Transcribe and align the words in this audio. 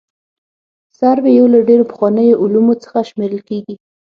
سروې 0.97 1.31
یو 1.39 1.45
له 1.53 1.59
ډېرو 1.67 1.89
پخوانیو 1.91 2.39
علومو 2.43 2.73
څخه 2.83 2.99
شمېرل 3.09 3.41
کیږي 3.49 3.75